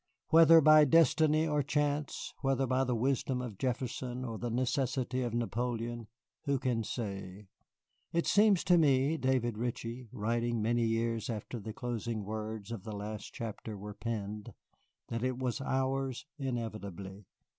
[0.29, 5.35] Whether by destiny or chance, whether by the wisdom of Jefferson or the necessity of
[5.35, 6.07] Napoleon,
[6.45, 7.45] who can say?
[8.11, 12.95] It seems to me, David Ritchie, writing many years after the closing words of the
[12.95, 14.55] last chapter were penned,
[15.09, 17.25] that it was ours inevitably.